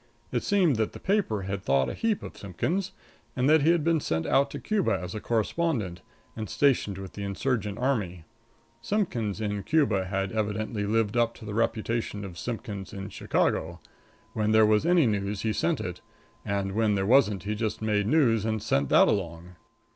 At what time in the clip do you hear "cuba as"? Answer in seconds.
4.59-5.13